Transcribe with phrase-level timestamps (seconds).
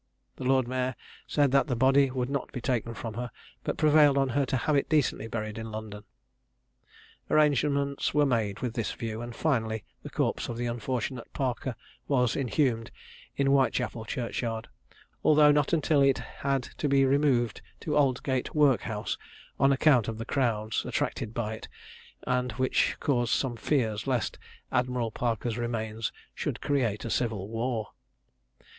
[0.37, 0.95] The Lord Mayor
[1.27, 3.29] said that the body would not be taken from her,
[3.63, 6.01] but prevailed on her to have it decently buried in London.
[7.29, 11.75] Arrangements were made with this view, and finally the corpse of the unfortunate Parker
[12.07, 12.89] was inhumed
[13.35, 14.69] in Whitechapel churchyard;
[15.23, 19.19] although not until it had to be removed to Aldgate workhouse,
[19.59, 21.67] on account of the crowds attracted by it,
[22.25, 24.39] and which caused some fears lest
[24.71, 27.89] "Admiral Parker's remains should create a civil war."